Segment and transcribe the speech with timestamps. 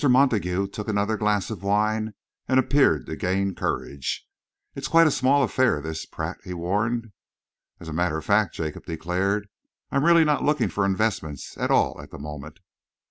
[0.09, 2.15] Montague took another glass of wine
[2.47, 4.27] and appeared to gain courage.
[4.73, 7.13] "It's quite a small affair, this, Pratt," he warned him.
[7.79, 9.47] "As a matter of fact," Jacob declared,
[9.91, 12.61] "I am really not looking for investments at all at the moment."